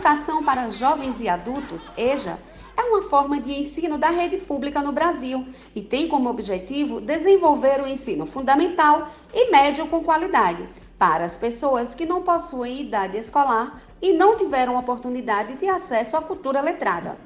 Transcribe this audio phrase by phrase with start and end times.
[0.00, 2.38] Educação para Jovens e Adultos, EJA,
[2.74, 7.82] é uma forma de ensino da rede pública no Brasil e tem como objetivo desenvolver
[7.82, 10.66] o ensino fundamental e médio com qualidade
[10.98, 16.22] para as pessoas que não possuem idade escolar e não tiveram oportunidade de acesso à
[16.22, 17.18] cultura letrada.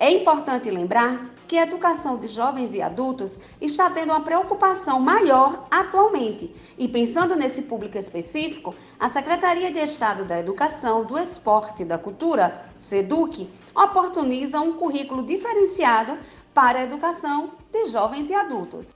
[0.00, 5.66] É importante lembrar que a educação de jovens e adultos está tendo uma preocupação maior
[5.68, 6.54] atualmente.
[6.78, 11.98] E pensando nesse público específico, a Secretaria de Estado da Educação, do Esporte e da
[11.98, 16.16] Cultura, SEDUC, oportuniza um currículo diferenciado
[16.54, 18.94] para a educação de jovens e adultos.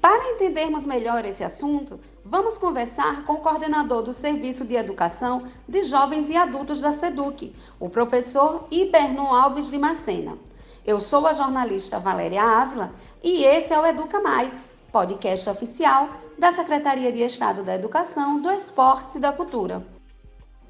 [0.00, 2.00] Para entendermos melhor esse assunto,
[2.30, 7.56] vamos conversar com o coordenador do Serviço de Educação de Jovens e Adultos da SEDUC,
[7.80, 10.36] o professor Ibernon Alves de Macena.
[10.84, 14.52] Eu sou a jornalista Valéria Ávila e esse é o Educa Mais,
[14.92, 19.82] podcast oficial da Secretaria de Estado da Educação, do Esporte e da Cultura.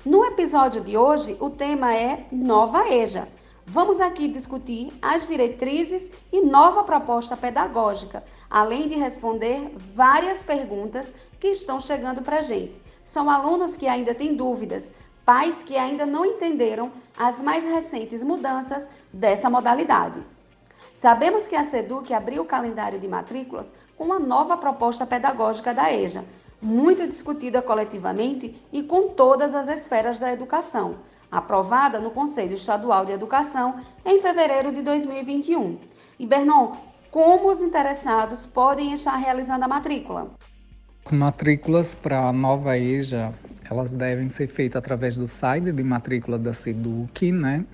[0.06, 3.27] No episódio de hoje, o tema é Nova EJA,
[3.70, 11.48] Vamos aqui discutir as diretrizes e nova proposta pedagógica, além de responder várias perguntas que
[11.48, 12.81] estão chegando para a gente.
[13.05, 14.91] São alunos que ainda têm dúvidas,
[15.25, 20.20] pais que ainda não entenderam as mais recentes mudanças dessa modalidade.
[20.94, 25.92] Sabemos que a SEDUC abriu o calendário de matrículas com uma nova proposta pedagógica da
[25.92, 26.25] EJA,
[26.61, 30.97] muito discutida coletivamente e com todas as esferas da educação
[31.31, 35.78] aprovada no Conselho Estadual de Educação em fevereiro de 2021.
[36.19, 36.72] E Bernon,
[37.11, 40.31] como os interessados podem estar realizando a matrícula?
[41.08, 43.32] As matrículas para a nova EJA,
[43.70, 47.64] elas devem ser feitas através do site de matrícula da SEDUC, né?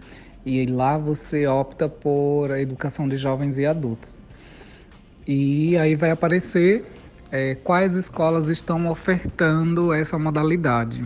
[0.46, 4.22] E lá você opta por a educação de jovens e adultos.
[5.26, 6.86] E aí vai aparecer
[7.32, 11.02] é, quais escolas estão ofertando essa modalidade.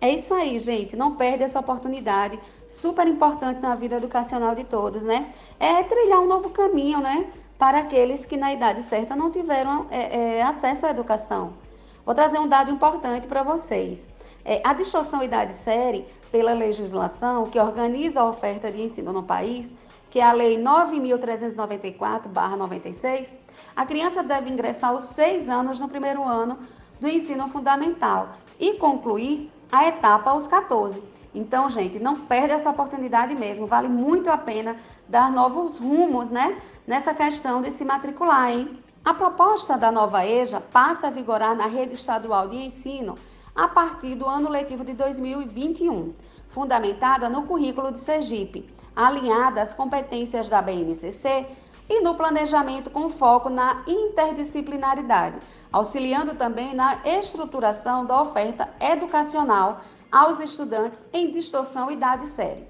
[0.00, 0.94] É isso aí, gente.
[0.94, 2.38] Não perde essa oportunidade,
[2.68, 5.32] super importante na vida educacional de todos, né?
[5.58, 7.26] É trilhar um novo caminho, né?
[7.58, 11.60] Para aqueles que na idade certa não tiveram é, é, acesso à educação.
[12.04, 14.08] Vou trazer um dado importante para vocês.
[14.44, 19.72] É, a distorção idade-série, pela legislação que organiza a oferta de ensino no país,
[20.10, 23.32] que é a Lei 9.394-96,
[23.76, 26.58] a criança deve ingressar aos seis anos no primeiro ano
[27.00, 31.00] do ensino fundamental e concluir a etapa aos 14.
[31.34, 33.66] Então, gente, não perde essa oportunidade mesmo.
[33.66, 34.76] Vale muito a pena
[35.08, 36.60] dar novos rumos, né?
[36.86, 38.78] Nessa questão de se matricular, hein?
[39.04, 43.16] A proposta da nova EJA passa a vigorar na rede estadual de ensino
[43.52, 46.14] a partir do ano letivo de 2021,
[46.48, 51.44] fundamentada no currículo de Sergipe, alinhada às competências da BNCC
[51.90, 55.40] e no planejamento com foco na interdisciplinaridade,
[55.72, 59.80] auxiliando também na estruturação da oferta educacional
[60.12, 62.68] aos estudantes em distorção idade série.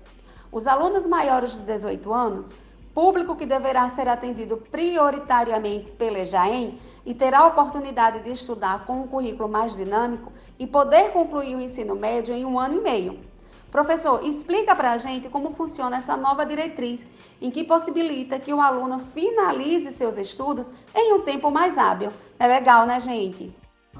[0.51, 2.55] Os alunos maiores de 18 anos,
[2.95, 9.03] público que deverá ser atendido prioritariamente pela EJAEM e terá a oportunidade de estudar com
[9.03, 13.33] um currículo mais dinâmico e poder concluir o ensino médio em um ano e meio.
[13.71, 17.07] Professor, explica para a gente como funciona essa nova diretriz,
[17.41, 22.11] em que possibilita que o aluno finalize seus estudos em um tempo mais hábil.
[22.39, 23.55] É legal, né, gente?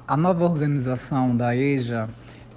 [0.07, 2.07] A nova organização da EJA,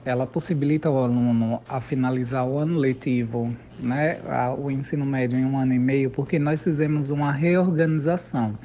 [0.07, 3.53] ela possibilita o aluno a finalizar o ano letivo,
[3.83, 4.19] né,
[4.57, 8.57] o ensino médio em um ano e meio, porque nós fizemos uma reorganização.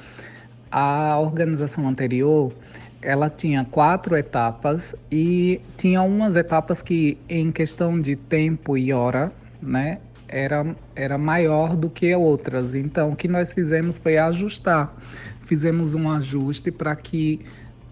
[0.71, 2.53] A organização anterior,
[3.01, 9.31] ela tinha quatro etapas e tinha umas etapas que, em questão de tempo e hora,
[9.59, 9.97] né,
[10.27, 12.75] era, era maior do que outras.
[12.75, 14.95] Então, o que nós fizemos foi ajustar.
[15.45, 17.41] Fizemos um ajuste para que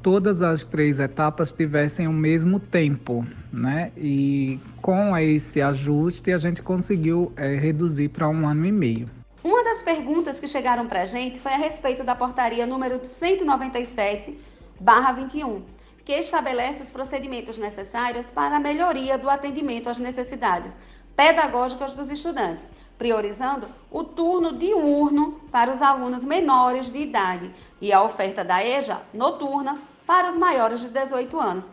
[0.01, 3.91] todas as três etapas tivessem o mesmo tempo, né?
[3.97, 9.09] E com esse ajuste a gente conseguiu é, reduzir para um ano e meio.
[9.43, 14.37] Uma das perguntas que chegaram para a gente foi a respeito da portaria número 197
[14.79, 15.61] barra 21,
[16.03, 20.71] que estabelece os procedimentos necessários para a melhoria do atendimento às necessidades
[21.15, 27.51] pedagógicas dos estudantes, priorizando o turno diurno para os alunos menores de idade
[27.81, 29.77] e a oferta da EJA noturna
[30.09, 31.65] para os maiores de 18 anos.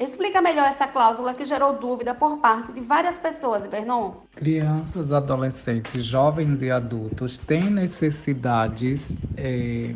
[0.00, 4.14] Explica melhor essa cláusula que gerou dúvida por parte de várias pessoas, Bernon.
[4.34, 9.94] Crianças, adolescentes, jovens e adultos têm necessidades é,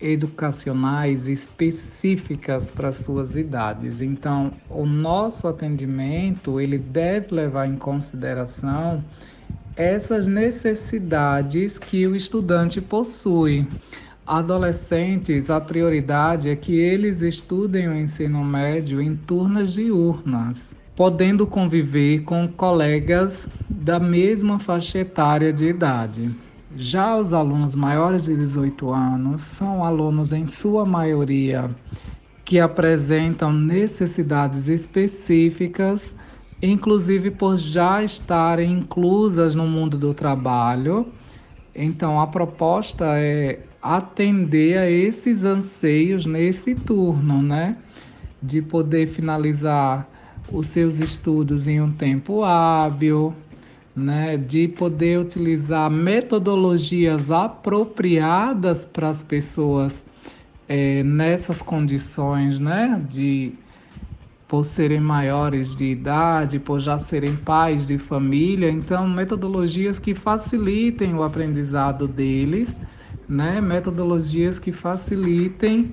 [0.00, 4.00] educacionais específicas para suas idades.
[4.00, 9.04] Então, o nosso atendimento ele deve levar em consideração
[9.74, 13.66] essas necessidades que o estudante possui.
[14.26, 22.20] Adolescentes, a prioridade é que eles estudem o ensino médio em turnas diurnas, podendo conviver
[22.22, 26.34] com colegas da mesma faixa etária de idade.
[26.76, 31.74] Já os alunos maiores de 18 anos são alunos, em sua maioria,
[32.44, 36.14] que apresentam necessidades específicas,
[36.62, 41.12] inclusive por já estarem inclusas no mundo do trabalho.
[41.74, 47.76] Então, a proposta é atender a esses anseios nesse turno, né?
[48.42, 50.08] De poder finalizar
[50.52, 53.34] os seus estudos em um tempo hábil,
[53.94, 60.06] né, de poder utilizar metodologias apropriadas para as pessoas
[60.68, 63.52] é, nessas condições, né, de
[64.48, 71.14] por serem maiores de idade, por já serem pais de família, então metodologias que facilitem
[71.14, 72.80] o aprendizado deles,
[73.30, 75.92] né, metodologias que facilitem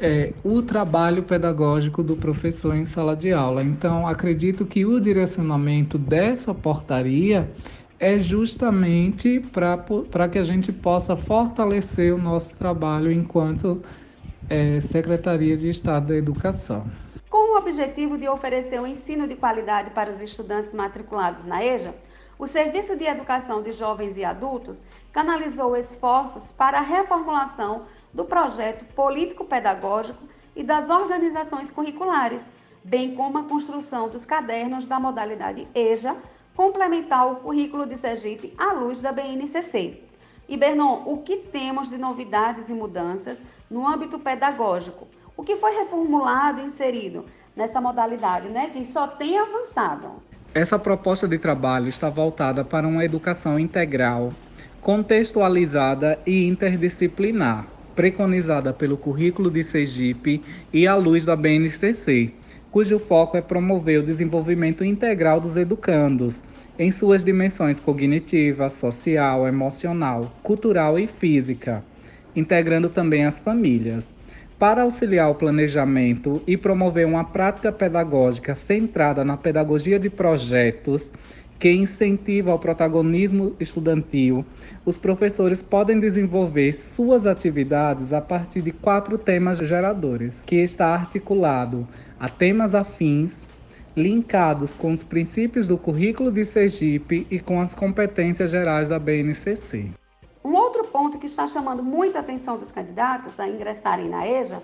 [0.00, 3.64] é, o trabalho pedagógico do professor em sala de aula.
[3.64, 7.50] Então, acredito que o direcionamento dessa portaria
[7.98, 13.82] é justamente para que a gente possa fortalecer o nosso trabalho enquanto
[14.48, 16.86] é, Secretaria de Estado da Educação.
[17.28, 21.92] Com o objetivo de oferecer um ensino de qualidade para os estudantes matriculados na EJA,
[22.38, 24.80] o Serviço de Educação de Jovens e Adultos
[25.12, 27.82] canalizou esforços para a reformulação
[28.14, 30.22] do projeto político-pedagógico
[30.54, 32.44] e das organizações curriculares,
[32.84, 36.16] bem como a construção dos cadernos da modalidade EJA,
[36.54, 40.04] complementar o currículo de Sergipe à luz da BNCC.
[40.48, 43.38] E Bernon, o que temos de novidades e mudanças
[43.68, 45.08] no âmbito pedagógico?
[45.36, 48.70] O que foi reformulado e inserido nessa modalidade, né?
[48.70, 50.27] Que só tem avançado.
[50.54, 54.32] Essa proposta de trabalho está voltada para uma educação integral,
[54.80, 60.40] contextualizada e interdisciplinar preconizada pelo currículo de Sergipe
[60.72, 62.32] e à luz da BNCC,
[62.70, 66.44] cujo foco é promover o desenvolvimento integral dos educandos
[66.78, 71.84] em suas dimensões cognitiva, social, emocional, cultural e física,
[72.36, 74.14] integrando também as famílias.
[74.58, 81.12] Para auxiliar o planejamento e promover uma prática pedagógica centrada na pedagogia de projetos
[81.60, 84.44] que incentiva o protagonismo estudantil,
[84.84, 91.86] os professores podem desenvolver suas atividades a partir de quatro temas geradores, que está articulado
[92.18, 93.48] a temas afins,
[93.96, 99.90] linkados com os princípios do currículo de Sergipe e com as competências gerais da BNCC.
[100.92, 104.62] Ponto que está chamando muita atenção dos candidatos a ingressarem na EJA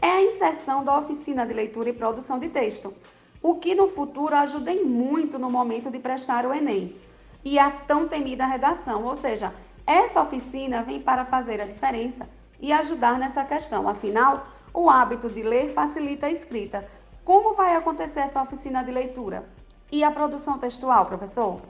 [0.00, 2.94] é a inserção da oficina de leitura e produção de texto,
[3.42, 6.96] o que no futuro ajudem muito no momento de prestar o Enem
[7.44, 9.04] e a tão temida redação.
[9.04, 9.52] Ou seja,
[9.86, 12.28] essa oficina vem para fazer a diferença
[12.60, 13.88] e ajudar nessa questão.
[13.88, 16.88] Afinal, o hábito de ler facilita a escrita.
[17.24, 19.44] Como vai acontecer essa oficina de leitura?
[19.90, 21.60] E a produção textual, professor?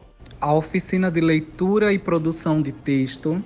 [0.40, 3.42] A oficina de leitura e produção de texto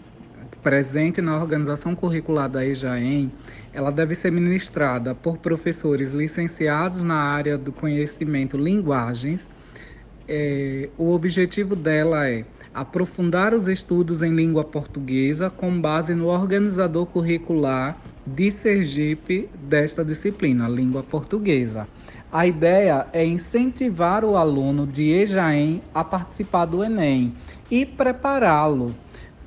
[0.62, 3.32] presente na organização curricular da EJAEM,
[3.72, 9.48] ela deve ser ministrada por professores licenciados na área do conhecimento linguagens.
[10.26, 12.44] É, o objetivo dela é
[12.74, 20.68] aprofundar os estudos em língua portuguesa com base no organizador curricular de Sergipe desta disciplina,
[20.68, 21.88] língua portuguesa.
[22.30, 27.34] A ideia é incentivar o aluno de EJAEM a participar do Enem
[27.70, 28.94] e prepará-lo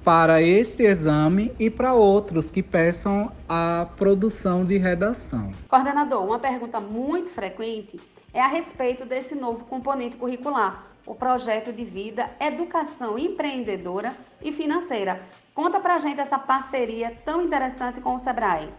[0.04, 5.52] para este exame e para outros que peçam a produção de redação.
[5.68, 8.00] Coordenador, uma pergunta muito frequente
[8.34, 15.22] é a respeito desse novo componente curricular, o projeto de vida Educação Empreendedora e Financeira.
[15.54, 18.70] Conta pra gente essa parceria tão interessante com o Sebrae.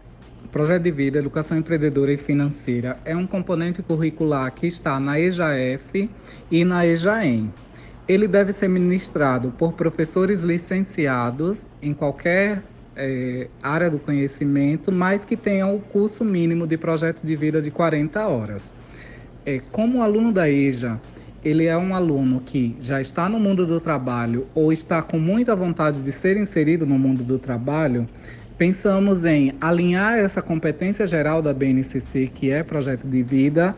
[0.43, 5.19] O projeto de vida Educação Empreendedora e Financeira é um componente curricular que está na
[5.19, 6.09] EJF
[6.51, 7.51] e na EJAEM.
[8.07, 12.61] Ele deve ser ministrado por professores licenciados em qualquer
[12.95, 17.71] é, área do conhecimento, mas que tenham o curso mínimo de projeto de vida de
[17.71, 18.73] 40 horas.
[19.45, 20.99] É, como aluno da EJA,
[21.43, 25.55] ele é um aluno que já está no mundo do trabalho ou está com muita
[25.55, 28.07] vontade de ser inserido no mundo do trabalho,
[28.57, 33.75] pensamos em alinhar essa competência geral da BNCC, que é projeto de vida,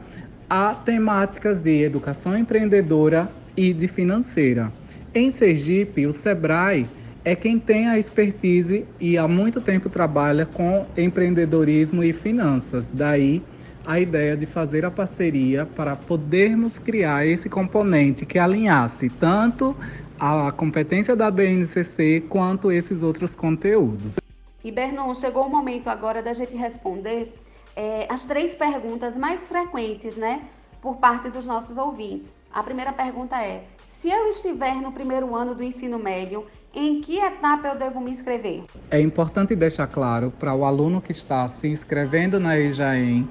[0.48, 4.72] a temáticas de educação empreendedora e de financeira.
[5.14, 6.88] Em Sergipe, o Sebrae
[7.24, 12.92] é quem tem a expertise e há muito tempo trabalha com empreendedorismo e finanças.
[12.92, 13.42] Daí
[13.86, 19.76] a ideia de fazer a parceria para podermos criar esse componente que alinhasse tanto
[20.20, 24.18] a competência da BNCC quanto esses outros conteúdos.
[24.64, 27.34] E Bernon, chegou o momento agora da gente responder
[27.76, 30.42] é, as três perguntas mais frequentes, né?
[30.86, 32.30] por parte dos nossos ouvintes.
[32.56, 37.20] A primeira pergunta é: se eu estiver no primeiro ano do ensino médio, em que
[37.20, 38.64] etapa eu devo me inscrever?
[38.90, 43.28] É importante deixar claro para o aluno que está se inscrevendo na EJAEM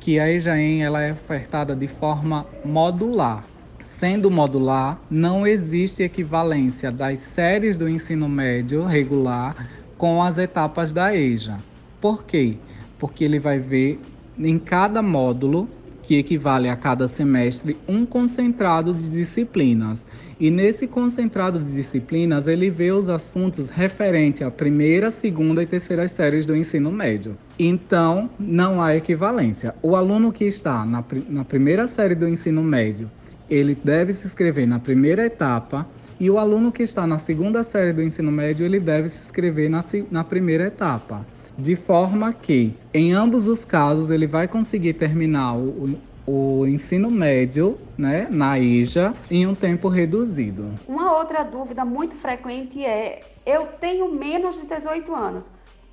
[0.00, 3.44] que a EJAEM ela é ofertada de forma modular.
[3.84, 11.14] Sendo modular, não existe equivalência das séries do ensino médio regular com as etapas da
[11.14, 11.58] EJA.
[12.00, 12.58] Por quê?
[12.98, 14.00] Porque ele vai ver
[14.36, 15.68] em cada módulo
[16.06, 20.06] que equivale a cada semestre um concentrado de disciplinas.
[20.38, 26.06] E nesse concentrado de disciplinas, ele vê os assuntos referentes à primeira, segunda e terceira
[26.08, 27.36] séries do ensino médio.
[27.58, 29.74] Então, não há equivalência.
[29.80, 33.10] O aluno que está na, na primeira série do ensino médio,
[33.48, 35.86] ele deve se inscrever na primeira etapa.
[36.20, 39.70] E o aluno que está na segunda série do ensino médio, ele deve se inscrever
[39.70, 41.24] na, na primeira etapa
[41.56, 47.78] de forma que, em ambos os casos, ele vai conseguir terminar o, o ensino médio,
[47.96, 50.72] né, na IJA, em um tempo reduzido.
[50.88, 55.44] Uma outra dúvida muito frequente é: eu tenho menos de 18 anos,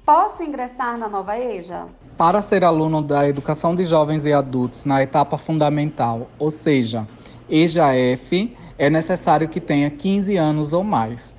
[0.05, 1.87] posso ingressar na nova EJA?
[2.17, 7.07] Para ser aluno da Educação de Jovens e Adultos na etapa fundamental, ou seja,
[7.49, 11.35] EJA-F, é necessário que tenha 15 anos ou mais.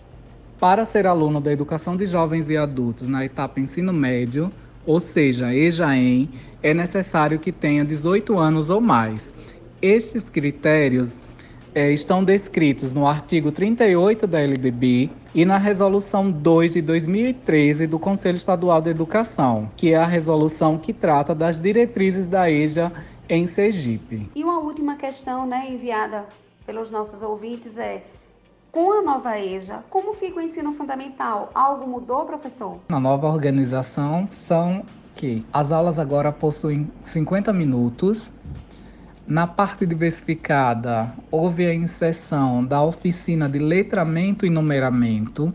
[0.63, 4.49] Para ser aluno da Educação de Jovens e Adultos na etapa ensino médio,
[4.87, 6.31] ou seja, EJAEM,
[6.63, 9.35] é necessário que tenha 18 anos ou mais.
[9.83, 11.25] Estes critérios
[11.75, 17.99] é, estão descritos no artigo 38 da LDB e na Resolução 2 de 2013 do
[17.99, 22.93] Conselho Estadual de Educação, que é a resolução que trata das diretrizes da EJA
[23.29, 24.31] em Sergipe.
[24.33, 26.25] E uma última questão né, enviada
[26.65, 28.05] pelos nossos ouvintes é
[28.73, 31.51] com a nova EJA, como fica o ensino fundamental?
[31.55, 32.81] Algo mudou, professor?
[32.89, 34.83] Na nova organização são
[35.15, 38.33] que as aulas agora possuem 50 minutos.
[39.27, 45.53] Na parte diversificada, houve a inserção da oficina de letramento e numeramento,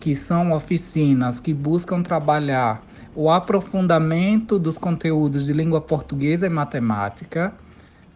[0.00, 2.82] que são oficinas que buscam trabalhar
[3.14, 7.54] o aprofundamento dos conteúdos de língua portuguesa e matemática.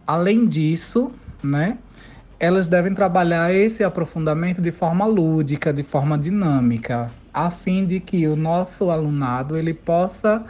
[0.04, 1.12] Além disso,
[1.44, 1.78] né,
[2.42, 8.26] elas devem trabalhar esse aprofundamento de forma lúdica, de forma dinâmica, a fim de que
[8.26, 10.44] o nosso alunado ele possa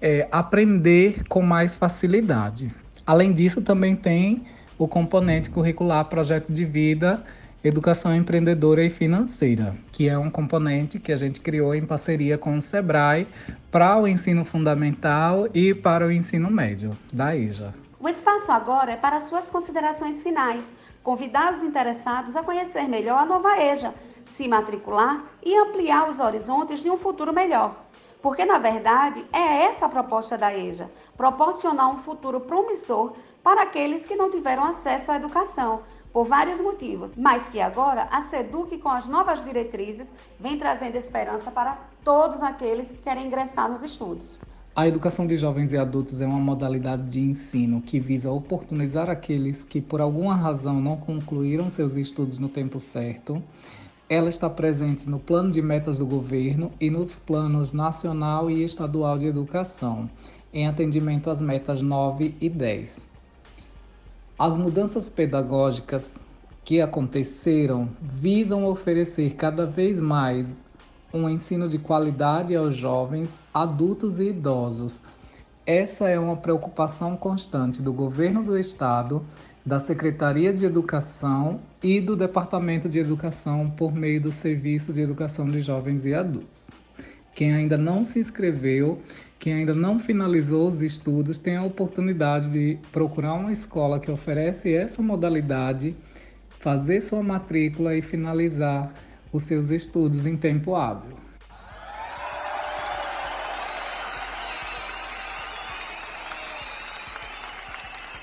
[0.00, 2.74] é, aprender com mais facilidade.
[3.06, 4.44] Além disso, também tem
[4.78, 7.22] o componente curricular Projeto de Vida,
[7.62, 12.56] Educação Empreendedora e Financeira, que é um componente que a gente criou em parceria com
[12.56, 13.26] o SEBRAE
[13.70, 17.74] para o ensino fundamental e para o ensino médio da IJA.
[18.00, 20.64] O espaço agora é para suas considerações finais
[21.04, 23.94] convidar os interessados a conhecer melhor a nova EJA,
[24.24, 27.76] se matricular e ampliar os horizontes de um futuro melhor.
[28.22, 34.06] Porque, na verdade, é essa a proposta da EJA: proporcionar um futuro promissor para aqueles
[34.06, 38.88] que não tiveram acesso à educação, por vários motivos, mas que agora a SEDUC, com
[38.88, 44.38] as novas diretrizes, vem trazendo esperança para todos aqueles que querem ingressar nos estudos.
[44.76, 49.62] A educação de jovens e adultos é uma modalidade de ensino que visa oportunizar aqueles
[49.62, 53.40] que, por alguma razão, não concluíram seus estudos no tempo certo.
[54.08, 59.16] Ela está presente no plano de metas do governo e nos planos nacional e estadual
[59.16, 60.10] de educação,
[60.52, 63.06] em atendimento às metas 9 e 10.
[64.36, 66.24] As mudanças pedagógicas
[66.64, 70.64] que aconteceram visam oferecer cada vez mais
[71.14, 75.02] um ensino de qualidade aos jovens, adultos e idosos.
[75.64, 79.24] Essa é uma preocupação constante do governo do estado,
[79.64, 85.46] da Secretaria de Educação e do Departamento de Educação por meio do Serviço de Educação
[85.46, 86.70] de Jovens e Adultos.
[87.32, 89.00] Quem ainda não se inscreveu,
[89.38, 94.74] quem ainda não finalizou os estudos, tem a oportunidade de procurar uma escola que oferece
[94.74, 95.96] essa modalidade,
[96.48, 98.92] fazer sua matrícula e finalizar
[99.34, 101.16] os seus estudos em tempo hábil.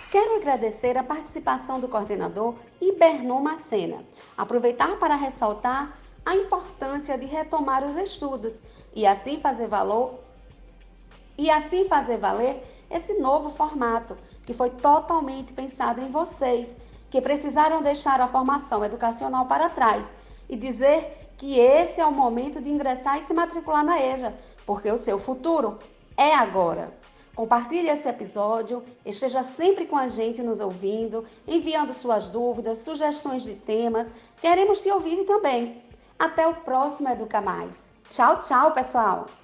[0.10, 4.06] Quero agradecer a participação do coordenador Ibernon Macena.
[4.38, 8.62] Aproveitar para ressaltar a importância de retomar os estudos
[8.96, 10.18] e assim fazer valor
[11.38, 14.16] e assim fazer valer esse novo formato
[14.46, 16.74] que foi totalmente pensado em vocês,
[17.10, 20.06] que precisaram deixar a formação educacional para trás
[20.52, 24.34] e dizer que esse é o momento de ingressar e se matricular na EJA,
[24.66, 25.80] porque o seu futuro
[26.16, 26.94] é agora.
[27.34, 33.56] Compartilhe esse episódio, esteja sempre com a gente nos ouvindo, enviando suas dúvidas, sugestões de
[33.56, 34.12] temas.
[34.40, 35.82] Queremos te ouvir também.
[36.20, 37.90] Até o próximo Educa Mais.
[38.12, 39.41] Tchau, tchau, pessoal!